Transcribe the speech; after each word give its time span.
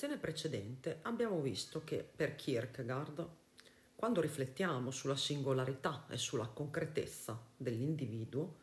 lezione 0.00 0.16
precedente 0.16 1.00
abbiamo 1.02 1.42
visto 1.42 1.84
che 1.84 2.02
per 2.02 2.34
Kierkegaard, 2.34 3.28
quando 3.94 4.22
riflettiamo 4.22 4.90
sulla 4.90 5.14
singolarità 5.14 6.06
e 6.08 6.16
sulla 6.16 6.46
concretezza 6.46 7.38
dell'individuo, 7.54 8.56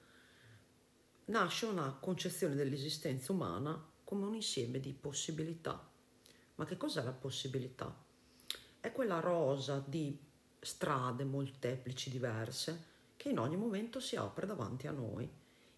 nasce 1.25 1.67
una 1.67 1.95
concezione 1.99 2.55
dell'esistenza 2.55 3.33
umana 3.33 3.79
come 4.03 4.25
un 4.25 4.33
insieme 4.33 4.79
di 4.79 4.93
possibilità. 4.93 5.87
Ma 6.55 6.65
che 6.65 6.75
cos'è 6.75 7.03
la 7.03 7.11
possibilità? 7.11 7.95
È 8.79 8.91
quella 8.91 9.19
rosa 9.19 9.83
di 9.85 10.17
strade 10.59 11.23
molteplici 11.23 12.09
diverse 12.09 12.85
che 13.15 13.29
in 13.29 13.37
ogni 13.37 13.57
momento 13.57 13.99
si 13.99 14.15
apre 14.15 14.47
davanti 14.47 14.87
a 14.87 14.91
noi. 14.91 15.29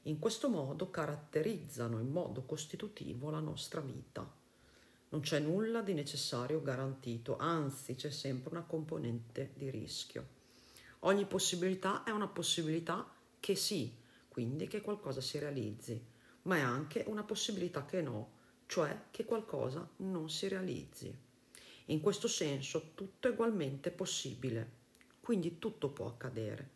In 0.03 0.19
questo 0.19 0.47
modo 0.47 0.89
caratterizzano 0.89 1.99
in 1.99 2.11
modo 2.11 2.43
costitutivo 2.43 3.29
la 3.29 3.41
nostra 3.41 3.81
vita. 3.81 4.38
Non 5.11 5.21
c'è 5.21 5.39
nulla 5.39 5.81
di 5.81 5.93
necessario 5.93 6.61
garantito, 6.61 7.35
anzi 7.37 7.95
c'è 7.95 8.11
sempre 8.11 8.51
una 8.51 8.63
componente 8.63 9.53
di 9.55 9.71
rischio. 9.71 10.37
Ogni 10.99 11.25
possibilità 11.25 12.03
è 12.03 12.11
una 12.11 12.27
possibilità 12.27 13.11
che 13.39 13.55
sì, 13.55 13.91
quindi 14.27 14.67
che 14.67 14.81
qualcosa 14.81 15.19
si 15.19 15.39
realizzi, 15.39 15.99
ma 16.43 16.57
è 16.57 16.61
anche 16.61 17.03
una 17.07 17.23
possibilità 17.23 17.85
che 17.85 18.01
no, 18.01 18.31
cioè 18.67 19.05
che 19.09 19.25
qualcosa 19.25 19.87
non 19.97 20.29
si 20.29 20.47
realizzi. 20.47 21.11
In 21.85 22.01
questo 22.01 22.27
senso 22.27 22.91
tutto 22.93 23.27
è 23.27 23.31
ugualmente 23.31 23.89
possibile, 23.89 24.69
quindi 25.21 25.57
tutto 25.57 25.89
può 25.89 26.05
accadere. 26.05 26.69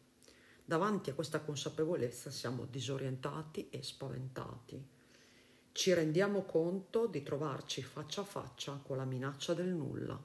Davanti 0.66 1.12
a 1.12 1.14
questa 1.14 1.42
consapevolezza 1.42 2.32
siamo 2.32 2.66
disorientati 2.66 3.68
e 3.70 3.84
spaventati. 3.84 4.84
Ci 5.76 5.92
rendiamo 5.92 6.44
conto 6.44 7.08
di 7.08 7.24
trovarci 7.24 7.82
faccia 7.82 8.22
a 8.22 8.26
faccia 8.26 8.80
con 8.84 8.96
la 8.96 9.06
minaccia 9.06 9.56
del 9.56 9.70
nulla. 9.70 10.22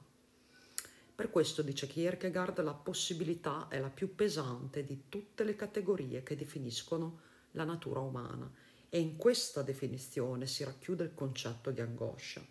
Per 1.15 1.31
questo, 1.31 1.63
dice 1.63 1.87
Kierkegaard, 1.87 2.61
la 2.61 2.75
possibilità 2.75 3.67
è 3.67 3.79
la 3.79 3.89
più 3.89 4.13
pesante 4.13 4.83
di 4.83 5.05
tutte 5.09 5.43
le 5.43 5.55
categorie 5.55 6.21
che 6.21 6.35
definiscono 6.35 7.21
la 7.53 7.63
natura 7.63 7.99
umana 7.99 8.49
e 8.89 8.99
in 8.99 9.17
questa 9.17 9.63
definizione 9.63 10.45
si 10.45 10.63
racchiude 10.63 11.05
il 11.05 11.15
concetto 11.15 11.71
di 11.71 11.81
angoscia, 11.81 12.45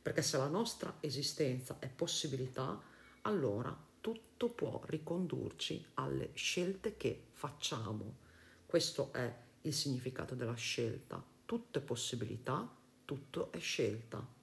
perché 0.00 0.22
se 0.22 0.36
la 0.36 0.48
nostra 0.48 0.98
esistenza 1.00 1.78
è 1.80 1.88
possibilità, 1.88 2.80
allora 3.22 3.76
tutto 4.00 4.50
può 4.50 4.80
ricondurci 4.86 5.84
alle 5.94 6.30
scelte 6.34 6.96
che 6.96 7.24
facciamo. 7.32 8.18
Questo 8.66 9.12
è 9.12 9.36
il 9.62 9.74
significato 9.74 10.36
della 10.36 10.54
scelta. 10.54 11.34
Tutto 11.46 11.78
è 11.78 11.82
possibilità, 11.82 12.70
tutto 13.04 13.50
è 13.52 13.58
scelta. 13.58 14.34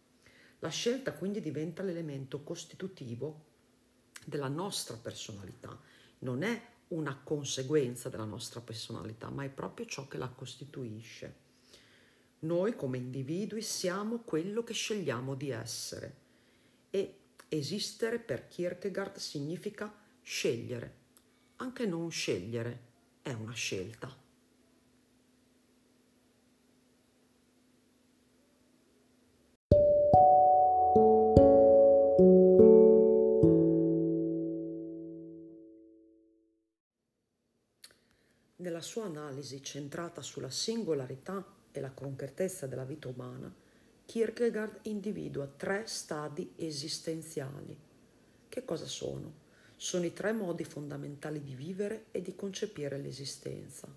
La 0.59 0.69
scelta 0.69 1.13
quindi 1.13 1.41
diventa 1.41 1.83
l'elemento 1.83 2.41
costitutivo 2.41 3.51
della 4.25 4.47
nostra 4.47 4.95
personalità. 4.95 5.77
Non 6.19 6.41
è 6.41 6.69
una 6.87 7.19
conseguenza 7.21 8.09
della 8.09 8.23
nostra 8.23 8.61
personalità, 8.61 9.29
ma 9.29 9.43
è 9.43 9.49
proprio 9.49 9.85
ciò 9.85 10.07
che 10.07 10.17
la 10.17 10.29
costituisce. 10.29 11.41
Noi 12.39 12.75
come 12.75 12.97
individui 12.97 13.61
siamo 13.61 14.19
quello 14.19 14.63
che 14.63 14.73
scegliamo 14.73 15.35
di 15.35 15.49
essere 15.49 16.15
e 16.89 17.17
Esistere 17.49 18.17
per 18.17 18.47
Kierkegaard 18.47 19.17
significa 19.17 19.93
scegliere. 20.23 21.01
Anche 21.57 21.85
non 21.85 22.09
scegliere 22.09 22.79
è 23.21 23.31
una 23.33 23.53
scelta. 23.53 24.22
Sua 38.83 39.05
analisi 39.05 39.63
centrata 39.63 40.21
sulla 40.21 40.51
singolarità 40.51 41.43
e 41.71 41.79
la 41.79 41.89
concretezza 41.89 42.67
della 42.67 42.85
vita 42.85 43.07
umana, 43.07 43.51
Kierkegaard 44.05 44.81
individua 44.83 45.47
tre 45.47 45.87
stadi 45.87 46.53
esistenziali. 46.57 47.75
Che 48.47 48.65
cosa 48.65 48.85
sono? 48.85 49.41
Sono 49.75 50.05
i 50.05 50.13
tre 50.13 50.33
modi 50.33 50.63
fondamentali 50.63 51.41
di 51.41 51.55
vivere 51.55 52.05
e 52.11 52.21
di 52.21 52.35
concepire 52.35 52.99
l'esistenza. 52.99 53.87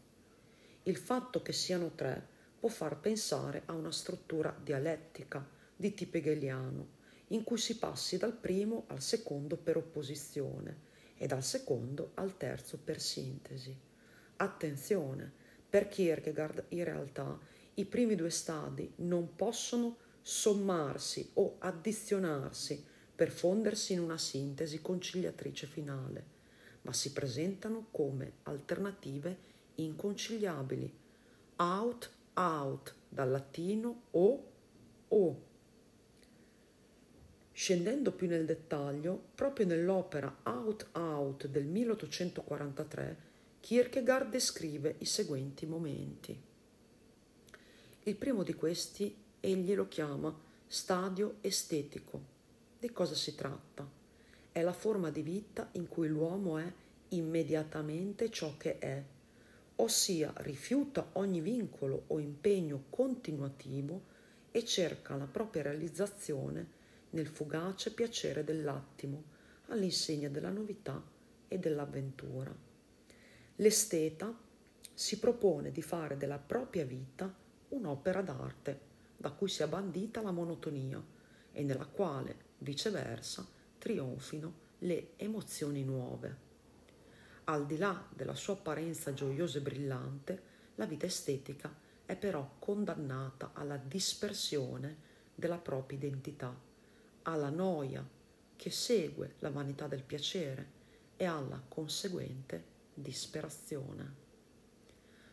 Il 0.85 0.97
fatto 0.97 1.43
che 1.43 1.53
siano 1.53 1.91
tre 1.95 2.27
può 2.59 2.71
far 2.71 2.99
pensare 2.99 3.63
a 3.67 3.75
una 3.75 3.93
struttura 3.93 4.57
dialettica 4.63 5.47
di 5.77 5.93
tipo 5.93 6.17
hegeliano, 6.17 6.95
in 7.29 7.45
cui 7.45 7.59
si 7.59 7.77
passi 7.77 8.17
dal 8.17 8.33
primo 8.33 8.85
al 8.87 9.03
secondo 9.03 9.57
per 9.57 9.77
opposizione 9.77 10.85
e 11.19 11.27
dal 11.27 11.43
secondo 11.43 12.13
al 12.15 12.37
terzo 12.37 12.79
per 12.79 13.01
sintesi. 13.01 13.86
Attenzione, 14.37 15.33
per 15.69 15.89
Kierkegaard 15.89 16.67
in 16.69 16.85
realtà 16.85 17.39
i 17.75 17.85
primi 17.85 18.15
due 18.15 18.31
stadi 18.31 18.93
non 18.97 19.35
possono 19.35 19.97
sommarsi 20.23 21.31
o 21.35 21.57
addizionarsi 21.59 22.85
per 23.15 23.31
fondersi 23.31 23.93
in 23.93 24.01
una 24.01 24.19
sintesi 24.19 24.81
conciliatrice 24.83 25.67
finale, 25.67 26.25
ma 26.83 26.93
si 26.93 27.13
presentano 27.13 27.87
come 27.91 28.35
alternative 28.43 29.39
inconciliabili. 29.77 30.93
Out, 31.57 32.11
out, 32.35 32.95
dal 33.09 33.31
latino 33.31 34.03
o, 34.11 34.53
o. 35.09 35.43
Scendendo 37.53 38.13
più 38.13 38.29
nel 38.29 38.45
dettaglio, 38.45 39.29
proprio 39.35 39.65
nell'opera 39.65 40.41
Out, 40.43 40.89
out 40.93 41.47
del 41.47 41.65
1843, 41.65 43.26
Kierkegaard 43.67 44.31
descrive 44.31 44.95
i 44.99 45.07
seguenti 45.07 45.67
momenti. 45.67 46.41
Il 48.05 48.15
primo 48.15 48.45
di 48.45 48.55
questi 48.55 49.13
egli 49.41 49.75
lo 49.75 49.89
chiama 49.89 50.33
stadio 50.69 51.39
estetico. 51.41 52.23
Di 52.79 52.93
cosa 52.93 53.17
si 53.17 53.35
tratta? 53.35 53.85
È 54.53 54.63
la 54.63 54.73
forma 54.73 55.11
di 55.11 55.23
vita 55.23 55.69
in 55.73 55.89
cui 55.89 56.07
l'uomo 56.07 56.59
è 56.59 56.73
immediatamente 57.09 58.31
ciò 58.31 58.57
che 58.57 58.79
è, 58.79 59.03
ossia 59.75 60.33
rifiuta 60.37 61.09
ogni 61.15 61.41
vincolo 61.41 62.05
o 62.07 62.21
impegno 62.21 62.85
continuativo 62.89 64.01
e 64.53 64.65
cerca 64.65 65.17
la 65.17 65.27
propria 65.27 65.63
realizzazione 65.63 66.69
nel 67.11 67.27
fugace 67.27 67.93
piacere 67.93 68.45
dell'attimo, 68.45 69.25
all'insegna 69.71 70.29
della 70.29 70.51
novità 70.51 71.03
e 71.49 71.59
dell'avventura. 71.59 72.76
L'esteta 73.57 74.37
si 74.93 75.19
propone 75.19 75.73
di 75.73 75.81
fare 75.81 76.19
della 76.19 76.39
propria 76.39 76.85
vita 76.85 77.35
un'opera 77.69 78.21
d'arte 78.21 78.81
da 79.17 79.31
cui 79.31 79.49
sia 79.49 79.67
bandita 79.67 80.21
la 80.21 80.31
monotonia 80.31 81.03
e 81.53 81.63
nella 81.63 81.87
quale, 81.87 82.37
viceversa, 82.59 83.49
trionfino 83.79 84.65
le 84.81 85.13
emozioni 85.17 85.85
nuove. 85.85 86.45
Al 87.45 87.65
di 87.65 87.79
là 87.79 88.07
della 88.15 88.35
sua 88.35 88.55
apparenza 88.55 89.15
gioiosa 89.15 89.57
e 89.57 89.63
brillante, 89.63 90.43
la 90.75 90.85
vita 90.85 91.07
estetica 91.07 91.75
è 92.05 92.15
però 92.15 92.57
condannata 92.59 93.53
alla 93.55 93.79
dispersione 93.79 94.97
della 95.35 95.57
propria 95.57 95.97
identità, 95.97 96.55
alla 97.23 97.49
noia 97.49 98.07
che 98.55 98.71
segue 98.71 99.37
la 99.39 99.51
vanità 99.51 99.87
del 99.87 100.03
piacere 100.03 100.75
e 101.17 101.25
alla 101.25 101.63
conseguente 101.67 102.75
disperazione. 102.97 104.25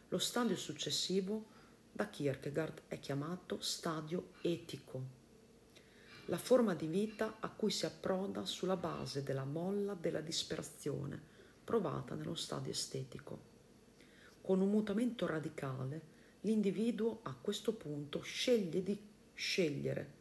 Lo 0.09 0.17
stadio 0.17 0.55
successivo 0.55 1.45
da 1.91 2.09
Kierkegaard 2.09 2.81
è 2.87 2.99
chiamato 2.99 3.61
stadio 3.61 4.33
etico, 4.41 5.21
la 6.27 6.37
forma 6.37 6.75
di 6.75 6.87
vita 6.87 7.37
a 7.39 7.49
cui 7.49 7.71
si 7.71 7.85
approda 7.85 8.45
sulla 8.45 8.75
base 8.75 9.23
della 9.23 9.45
molla 9.45 9.93
della 9.93 10.21
disperazione 10.21 11.21
provata 11.63 12.15
nello 12.15 12.35
stadio 12.35 12.71
estetico. 12.71 13.51
Con 14.41 14.59
un 14.59 14.69
mutamento 14.69 15.25
radicale, 15.25 16.01
l'individuo 16.41 17.19
a 17.23 17.35
questo 17.39 17.73
punto 17.73 18.21
sceglie 18.21 18.83
di 18.83 18.99
scegliere, 19.33 20.11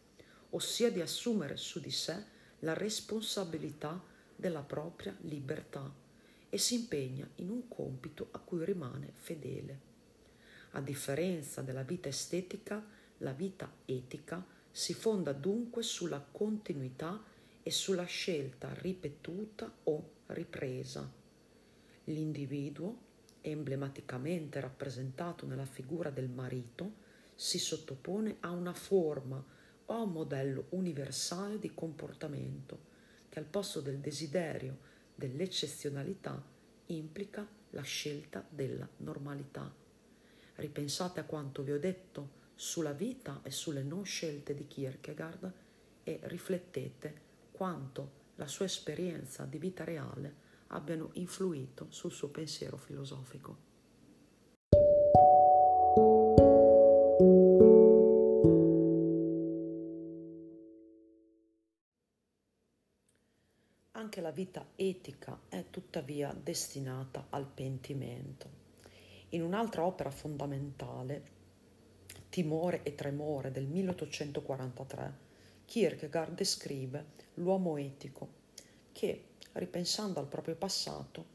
ossia 0.50 0.90
di 0.92 1.00
assumere 1.00 1.56
su 1.56 1.80
di 1.80 1.90
sé 1.90 2.24
la 2.60 2.74
responsabilità 2.74 4.00
della 4.36 4.62
propria 4.62 5.16
libertà 5.22 6.01
e 6.54 6.58
si 6.58 6.74
impegna 6.74 7.26
in 7.36 7.48
un 7.48 7.66
compito 7.66 8.28
a 8.32 8.38
cui 8.38 8.62
rimane 8.62 9.08
fedele. 9.14 9.80
A 10.72 10.82
differenza 10.82 11.62
della 11.62 11.82
vita 11.82 12.10
estetica, 12.10 12.84
la 13.18 13.32
vita 13.32 13.72
etica 13.86 14.44
si 14.70 14.92
fonda 14.92 15.32
dunque 15.32 15.82
sulla 15.82 16.20
continuità 16.20 17.24
e 17.62 17.70
sulla 17.70 18.04
scelta 18.04 18.74
ripetuta 18.74 19.72
o 19.84 20.10
ripresa. 20.26 21.10
L'individuo, 22.04 22.98
emblematicamente 23.40 24.60
rappresentato 24.60 25.46
nella 25.46 25.64
figura 25.64 26.10
del 26.10 26.28
marito, 26.28 27.00
si 27.34 27.58
sottopone 27.58 28.36
a 28.40 28.50
una 28.50 28.74
forma, 28.74 29.42
o 29.86 29.94
a 29.94 30.02
un 30.02 30.12
modello 30.12 30.66
universale 30.70 31.58
di 31.58 31.72
comportamento 31.72 32.90
che 33.30 33.38
al 33.38 33.46
posto 33.46 33.80
del 33.80 34.00
desiderio 34.00 34.90
dell'eccezionalità 35.28 36.44
implica 36.86 37.46
la 37.70 37.82
scelta 37.82 38.44
della 38.48 38.88
normalità. 38.98 39.72
Ripensate 40.56 41.20
a 41.20 41.24
quanto 41.24 41.62
vi 41.62 41.70
ho 41.70 41.78
detto 41.78 42.40
sulla 42.56 42.92
vita 42.92 43.40
e 43.44 43.52
sulle 43.52 43.84
non 43.84 44.04
scelte 44.04 44.52
di 44.52 44.66
Kierkegaard 44.66 45.52
e 46.02 46.18
riflettete 46.24 47.20
quanto 47.52 48.20
la 48.34 48.48
sua 48.48 48.64
esperienza 48.64 49.44
di 49.44 49.58
vita 49.58 49.84
reale 49.84 50.50
abbiano 50.68 51.10
influito 51.12 51.86
sul 51.90 52.10
suo 52.10 52.28
pensiero 52.28 52.76
filosofico. 52.76 53.70
Anche 64.14 64.28
la 64.28 64.36
vita 64.36 64.66
etica 64.76 65.40
è 65.48 65.64
tuttavia 65.70 66.36
destinata 66.38 67.28
al 67.30 67.46
pentimento. 67.46 68.46
In 69.30 69.42
un'altra 69.42 69.86
opera 69.86 70.10
fondamentale, 70.10 71.22
Timore 72.28 72.82
e 72.82 72.94
Tremore 72.94 73.50
del 73.50 73.64
1843, 73.64 75.18
Kierkegaard 75.64 76.34
descrive 76.34 77.06
l'uomo 77.36 77.78
etico 77.78 78.28
che, 78.92 79.28
ripensando 79.52 80.20
al 80.20 80.28
proprio 80.28 80.56
passato, 80.56 81.28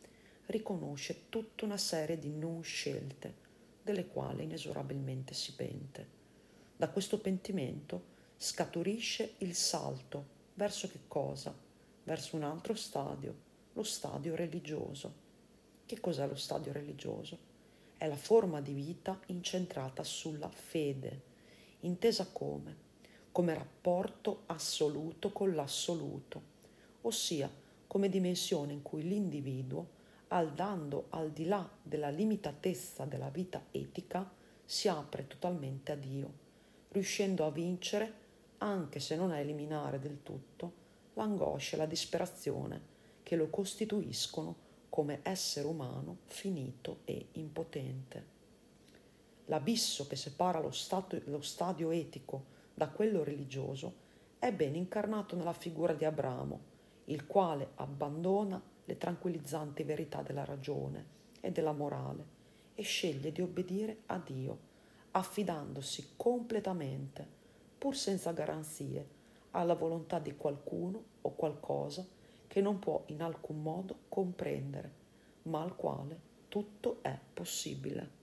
riconosce 0.46 1.30
tutta 1.30 1.66
una 1.66 1.78
serie 1.78 2.20
di 2.20 2.30
non 2.30 2.62
scelte 2.62 3.34
delle 3.82 4.06
quali 4.06 4.44
inesorabilmente 4.44 5.34
si 5.34 5.56
pente. 5.56 6.08
Da 6.78 6.90
questo 6.90 7.18
pentimento 7.18 8.04
scaturisce 8.38 9.34
il 9.40 9.56
salto 9.56 10.26
verso 10.54 10.88
che 10.88 11.00
cosa? 11.08 11.66
Verso 12.08 12.38
un 12.38 12.44
altro 12.44 12.74
stadio, 12.74 13.36
lo 13.74 13.84
stadio 13.84 14.34
religioso. 14.34 15.14
Che 15.86 16.00
cos'è 16.00 16.26
lo 16.26 16.38
stadio 16.38 16.72
religioso? 16.72 17.38
È 17.98 18.08
la 18.08 18.16
forma 18.16 18.62
di 18.62 18.72
vita 18.72 19.20
incentrata 19.26 20.06
sulla 20.06 20.48
fede, 20.48 21.22
intesa 21.82 22.30
come 22.32 22.86
come 23.38 23.54
rapporto 23.54 24.44
assoluto 24.48 25.32
con 25.32 25.54
l'assoluto, 25.54 26.42
ossia 27.02 27.48
come 27.86 28.10
dimensione 28.10 28.74
in 28.74 28.82
cui 28.82 29.04
l'individuo, 29.04 29.90
andando 30.30 31.08
al 31.10 31.32
di 31.32 31.46
là 31.46 31.70
della 31.84 32.10
limitatezza 32.10 33.06
della 33.06 33.30
vita 33.30 33.66
etica, 33.70 34.28
si 34.66 34.88
apre 34.88 35.28
totalmente 35.28 35.92
a 35.92 35.96
Dio, 35.96 36.34
riuscendo 36.90 37.46
a 37.46 37.52
vincere, 37.52 38.12
anche 38.58 39.00
se 39.00 39.16
non 39.16 39.30
a 39.30 39.38
eliminare 39.38 40.00
del 40.00 40.24
tutto, 40.24 40.86
l'angoscia 41.18 41.76
e 41.76 41.80
la 41.80 41.86
disperazione 41.86 42.96
che 43.24 43.36
lo 43.36 43.50
costituiscono 43.50 44.66
come 44.88 45.20
essere 45.24 45.68
umano 45.68 46.20
finito 46.26 47.00
e 47.06 47.28
impotente. 47.34 48.36
L'abisso 49.46 50.08
che 50.08 50.16
separa 50.16 50.60
lo, 50.60 50.72
stato, 50.72 51.20
lo 51.26 51.42
stadio 51.42 51.92
etico 51.92 52.56
da 52.74 52.88
quello 52.88 53.24
religioso 53.24 54.06
è 54.40 54.54
ben 54.54 54.76
incarnato 54.76 55.36
nella 55.36 55.54
figura 55.54 55.94
di 55.94 56.06
Abramo, 56.06 56.76
il 57.06 57.26
quale 57.26 57.72
abbandona 57.76 58.62
le 58.86 58.98
tranquillizzanti 58.98 59.84
verità 59.84 60.22
della 60.22 60.46
ragione 60.46 61.16
e 61.42 61.52
della 61.52 61.74
morale 61.74 62.36
e 62.76 62.84
sceglie 62.84 63.32
di 63.32 63.42
obbedire 63.42 64.04
a 64.08 64.20
Dio, 64.20 64.60
affidandosi 65.12 66.14
completamente, 66.16 67.26
pur 67.78 67.96
senza 67.96 68.32
garanzie, 68.32 69.16
alla 69.58 69.76
volontà 69.76 70.20
di 70.20 70.36
qualcuno 70.36 71.04
o 71.22 71.36
qualcosa 71.36 72.06
che 72.48 72.62
non 72.62 72.80
può 72.80 73.04
in 73.08 73.22
alcun 73.22 73.62
modo 73.62 74.00
comprendere, 74.08 74.92
ma 75.44 75.62
al 75.62 75.76
quale 75.76 76.20
tutto 76.48 77.00
è 77.02 77.18
possibile. 77.34 78.18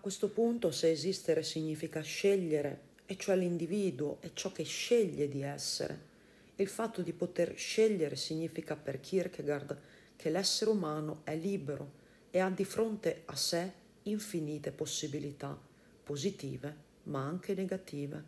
questo 0.00 0.30
punto 0.30 0.70
se 0.70 0.90
esistere 0.90 1.42
significa 1.42 2.00
scegliere, 2.00 2.88
e 3.06 3.16
cioè 3.16 3.36
l'individuo 3.36 4.16
è 4.20 4.30
ciò 4.32 4.50
che 4.50 4.64
sceglie 4.64 5.28
di 5.28 5.42
essere. 5.42 6.08
Il 6.56 6.68
fatto 6.68 7.02
di 7.02 7.12
poter 7.12 7.56
scegliere 7.56 8.16
significa 8.16 8.76
per 8.76 9.00
Kierkegaard 9.00 9.78
che 10.20 10.28
l'essere 10.28 10.70
umano 10.70 11.22
è 11.24 11.34
libero 11.34 11.92
e 12.30 12.40
ha 12.40 12.50
di 12.50 12.66
fronte 12.66 13.22
a 13.24 13.34
sé 13.36 13.72
infinite 14.02 14.70
possibilità, 14.70 15.58
positive 16.04 16.76
ma 17.04 17.24
anche 17.24 17.54
negative. 17.54 18.22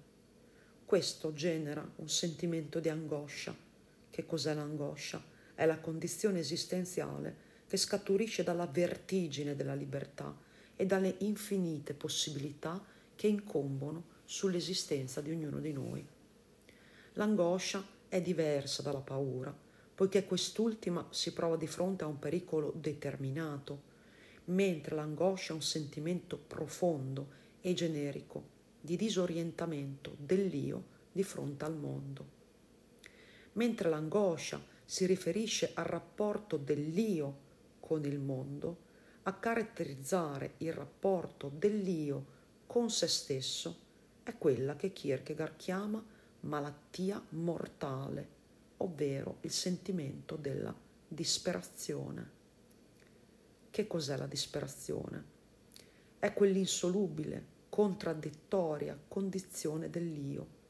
Questo 0.86 1.34
genera 1.34 1.86
un 1.96 2.08
sentimento 2.08 2.80
di 2.80 2.88
angoscia. 2.88 3.54
Che 4.08 4.24
cos'è 4.24 4.54
l'angoscia? 4.54 5.22
È 5.54 5.66
la 5.66 5.80
condizione 5.80 6.38
esistenziale 6.38 7.36
che 7.66 7.76
scaturisce 7.76 8.42
dalla 8.42 8.66
vertigine 8.66 9.54
della 9.54 9.74
libertà 9.74 10.34
e 10.74 10.86
dalle 10.86 11.16
infinite 11.18 11.92
possibilità 11.92 12.82
che 13.14 13.26
incombono 13.26 14.04
sull'esistenza 14.24 15.20
di 15.20 15.30
ognuno 15.30 15.60
di 15.60 15.74
noi. 15.74 16.02
L'angoscia 17.12 17.84
è 18.08 18.22
diversa 18.22 18.80
dalla 18.80 19.00
paura, 19.00 19.54
poiché 19.94 20.24
quest'ultima 20.24 21.06
si 21.10 21.32
prova 21.32 21.56
di 21.56 21.66
fronte 21.66 22.04
a 22.04 22.08
un 22.08 22.18
pericolo 22.18 22.72
determinato, 22.74 23.90
mentre 24.46 24.94
l'angoscia 24.94 25.52
è 25.52 25.56
un 25.56 25.62
sentimento 25.62 26.36
profondo 26.36 27.40
e 27.60 27.74
generico 27.74 28.50
di 28.80 28.96
disorientamento 28.96 30.16
dell'io 30.18 30.84
di 31.12 31.22
fronte 31.22 31.64
al 31.64 31.76
mondo. 31.76 32.40
Mentre 33.52 33.88
l'angoscia 33.88 34.60
si 34.84 35.06
riferisce 35.06 35.70
al 35.74 35.84
rapporto 35.84 36.56
dell'io 36.56 37.50
con 37.80 38.04
il 38.04 38.18
mondo, 38.18 38.90
a 39.24 39.34
caratterizzare 39.34 40.54
il 40.58 40.72
rapporto 40.72 41.50
dell'io 41.54 42.40
con 42.66 42.90
se 42.90 43.06
stesso 43.06 43.76
è 44.22 44.36
quella 44.38 44.74
che 44.76 44.92
Kierkegaard 44.92 45.56
chiama 45.56 46.04
malattia 46.40 47.22
mortale, 47.30 48.31
ovvero 48.82 49.38
il 49.42 49.52
sentimento 49.52 50.36
della 50.36 50.74
disperazione. 51.06 52.40
Che 53.70 53.86
cos'è 53.86 54.16
la 54.16 54.26
disperazione? 54.26 55.24
È 56.18 56.32
quell'insolubile, 56.32 57.46
contraddittoria 57.68 58.98
condizione 59.08 59.88
dell'io 59.88 60.60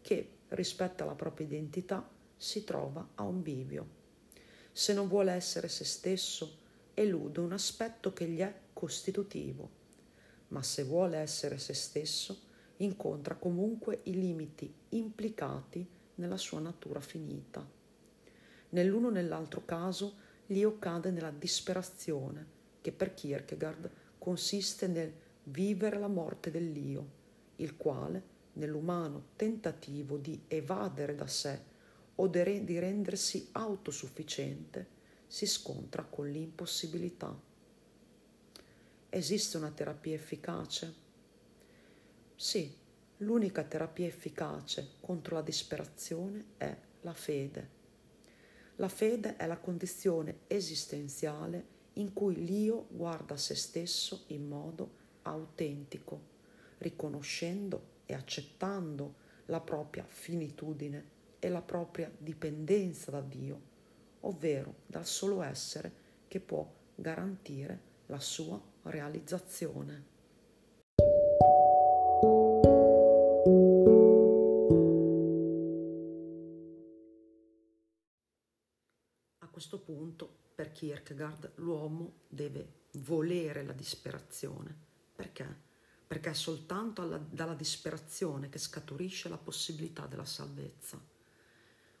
che 0.00 0.38
rispetto 0.48 1.02
alla 1.02 1.14
propria 1.14 1.46
identità 1.46 2.08
si 2.36 2.64
trova 2.64 3.10
a 3.16 3.24
un 3.24 3.42
bivio. 3.42 3.98
Se 4.72 4.94
non 4.94 5.08
vuole 5.08 5.32
essere 5.32 5.68
se 5.68 5.84
stesso, 5.84 6.58
elude 6.94 7.40
un 7.40 7.52
aspetto 7.52 8.12
che 8.12 8.26
gli 8.26 8.38
è 8.38 8.54
costitutivo, 8.72 9.70
ma 10.48 10.62
se 10.62 10.84
vuole 10.84 11.18
essere 11.18 11.58
se 11.58 11.74
stesso, 11.74 12.48
incontra 12.78 13.34
comunque 13.34 14.00
i 14.04 14.18
limiti 14.18 14.72
implicati 14.90 15.86
nella 16.20 16.36
sua 16.36 16.60
natura 16.60 17.00
finita. 17.00 17.68
Nell'uno 18.70 19.08
o 19.08 19.10
nell'altro 19.10 19.64
caso, 19.64 20.14
l'io 20.46 20.78
cade 20.78 21.10
nella 21.10 21.32
disperazione, 21.32 22.58
che 22.80 22.92
per 22.92 23.14
Kierkegaard 23.14 23.90
consiste 24.18 24.86
nel 24.86 25.12
vivere 25.44 25.98
la 25.98 26.06
morte 26.06 26.52
dell'io, 26.52 27.18
il 27.56 27.76
quale, 27.76 28.22
nell'umano 28.52 29.30
tentativo 29.36 30.16
di 30.16 30.44
evadere 30.46 31.14
da 31.14 31.26
sé 31.26 31.60
o 32.14 32.26
di 32.26 32.78
rendersi 32.78 33.48
autosufficiente, 33.52 34.98
si 35.26 35.46
scontra 35.46 36.04
con 36.04 36.28
l'impossibilità. 36.28 37.38
Esiste 39.08 39.56
una 39.56 39.70
terapia 39.70 40.14
efficace? 40.14 40.94
Sì, 42.36 42.72
l'unica 43.20 43.62
terapia 43.62 44.06
efficace 44.06 44.96
contro 45.00 45.36
la 45.36 45.42
disperazione 45.42 46.44
è 46.56 46.76
la 47.02 47.14
fede. 47.14 47.78
La 48.76 48.88
fede 48.88 49.36
è 49.36 49.46
la 49.46 49.58
condizione 49.58 50.40
esistenziale 50.46 51.78
in 51.94 52.12
cui 52.12 52.44
l'io 52.44 52.86
guarda 52.90 53.36
se 53.36 53.54
stesso 53.54 54.24
in 54.28 54.46
modo 54.46 54.98
autentico, 55.22 56.20
riconoscendo 56.78 57.98
e 58.06 58.14
accettando 58.14 59.14
la 59.46 59.60
propria 59.60 60.04
finitudine 60.06 61.18
e 61.38 61.48
la 61.48 61.62
propria 61.62 62.10
dipendenza 62.16 63.10
da 63.10 63.20
Dio 63.20 63.70
ovvero 64.20 64.74
dal 64.86 65.06
solo 65.06 65.42
essere 65.42 65.92
che 66.28 66.40
può 66.40 66.68
garantire 66.94 67.88
la 68.06 68.20
sua 68.20 68.60
realizzazione. 68.82 70.09
Questo 79.60 79.80
punto, 79.80 80.36
per 80.54 80.72
Kierkegaard, 80.72 81.52
l'uomo 81.56 82.20
deve 82.28 82.84
volere 82.92 83.62
la 83.62 83.74
disperazione. 83.74 84.74
Perché? 85.14 85.54
Perché 86.06 86.30
è 86.30 86.34
soltanto 86.34 87.02
alla, 87.02 87.18
dalla 87.18 87.52
disperazione 87.52 88.48
che 88.48 88.58
scaturisce 88.58 89.28
la 89.28 89.36
possibilità 89.36 90.06
della 90.06 90.24
salvezza. 90.24 90.98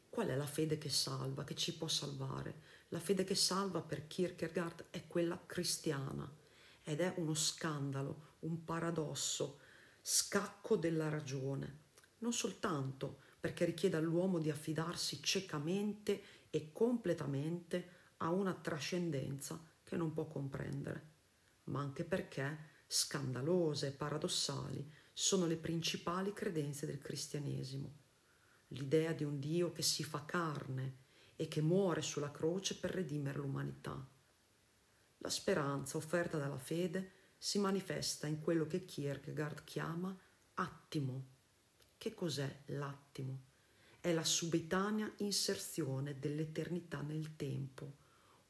Qual 0.08 0.28
è 0.28 0.36
la 0.36 0.46
fede 0.46 0.78
che 0.78 0.88
salva, 0.88 1.44
che 1.44 1.54
ci 1.54 1.76
può 1.76 1.86
salvare? 1.86 2.62
La 2.88 2.98
fede 2.98 3.24
che 3.24 3.34
salva 3.34 3.82
per 3.82 4.06
Kierkegaard 4.06 4.86
è 4.88 5.06
quella 5.06 5.38
cristiana 5.44 6.34
ed 6.82 7.00
è 7.00 7.12
uno 7.18 7.34
scandalo, 7.34 8.36
un 8.40 8.64
paradosso, 8.64 9.58
scacco 10.00 10.76
della 10.76 11.10
ragione, 11.10 11.88
non 12.20 12.32
soltanto 12.32 13.20
perché 13.38 13.66
richiede 13.66 13.98
all'uomo 13.98 14.38
di 14.38 14.50
affidarsi 14.50 15.22
ciecamente 15.22 16.39
e 16.50 16.72
completamente 16.72 17.98
a 18.18 18.30
una 18.30 18.54
trascendenza 18.54 19.64
che 19.82 19.96
non 19.96 20.12
può 20.12 20.26
comprendere, 20.26 21.08
ma 21.64 21.80
anche 21.80 22.04
perché 22.04 22.68
scandalose 22.86 23.88
e 23.88 23.92
paradossali 23.92 24.92
sono 25.12 25.46
le 25.46 25.56
principali 25.56 26.32
credenze 26.32 26.86
del 26.86 26.98
cristianesimo. 26.98 27.98
L'idea 28.68 29.12
di 29.12 29.24
un 29.24 29.38
Dio 29.38 29.72
che 29.72 29.82
si 29.82 30.04
fa 30.04 30.24
carne 30.24 30.98
e 31.36 31.48
che 31.48 31.60
muore 31.60 32.02
sulla 32.02 32.30
croce 32.30 32.76
per 32.76 32.90
redimere 32.90 33.38
l'umanità. 33.38 34.06
La 35.18 35.30
speranza 35.30 35.96
offerta 35.96 36.38
dalla 36.38 36.58
fede 36.58 37.12
si 37.36 37.58
manifesta 37.58 38.26
in 38.26 38.40
quello 38.40 38.66
che 38.66 38.84
Kierkegaard 38.84 39.64
chiama 39.64 40.16
attimo. 40.54 41.26
Che 41.96 42.14
cos'è 42.14 42.62
l'attimo? 42.66 43.49
È 44.02 44.14
la 44.14 44.24
subitanea 44.24 45.12
inserzione 45.18 46.18
dell'eternità 46.18 47.02
nel 47.02 47.36
tempo, 47.36 47.96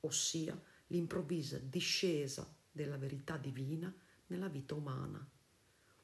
ossia 0.02 0.56
l'improvvisa 0.86 1.58
discesa 1.58 2.48
della 2.70 2.96
verità 2.96 3.36
divina 3.36 3.92
nella 4.28 4.46
vita 4.46 4.76
umana, 4.76 5.28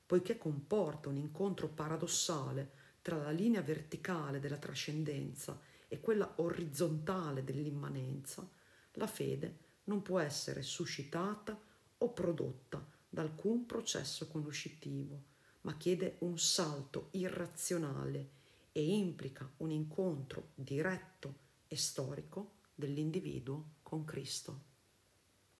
poiché 0.04 0.36
comporta 0.36 1.08
un 1.10 1.16
incontro 1.16 1.68
paradossale 1.68 2.72
tra 3.02 3.18
la 3.18 3.30
linea 3.30 3.62
verticale 3.62 4.40
della 4.40 4.56
trascendenza 4.56 5.60
e 5.86 6.00
quella 6.00 6.32
orizzontale 6.38 7.44
dell'immanenza, 7.44 8.50
la 8.94 9.06
fede 9.06 9.58
non 9.84 10.02
può 10.02 10.18
essere 10.18 10.62
suscitata 10.62 11.56
o 11.98 12.10
prodotta 12.10 12.84
da 13.08 13.22
alcun 13.22 13.64
processo 13.64 14.26
conoscitivo, 14.26 15.22
ma 15.60 15.76
chiede 15.76 16.16
un 16.20 16.36
salto 16.36 17.10
irrazionale 17.12 18.35
e 18.76 18.82
implica 18.82 19.50
un 19.58 19.70
incontro 19.70 20.50
diretto 20.54 21.34
e 21.66 21.76
storico 21.76 22.56
dell'individuo 22.74 23.76
con 23.82 24.04
Cristo. 24.04 24.75